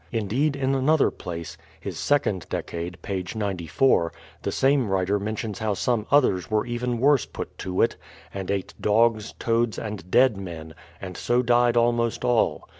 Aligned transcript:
Indeed, 0.11 0.55
in 0.55 0.73
another 0.73 1.11
place,— 1.11 1.59
his 1.79 1.99
Second 1.99 2.49
Dec 2.49 2.73
ade, 2.73 2.97
page 3.03 3.35
94, 3.35 4.11
the 4.41 4.51
same 4.51 4.87
writer 4.89 5.19
mentions 5.19 5.59
how 5.59 5.75
some 5.75 6.07
others 6.09 6.49
were 6.49 6.65
even 6.65 6.97
worse 6.97 7.27
put 7.27 7.55
to 7.59 7.83
it, 7.83 7.97
and 8.33 8.49
ate 8.49 8.73
dogs, 8.81 9.33
toads, 9.37 9.77
and 9.77 10.09
dead 10.09 10.37
men,— 10.37 10.73
and 11.03 11.15
so 11.15 11.43
died 11.43 11.77
almost 11.77 12.25
all. 12.25 12.67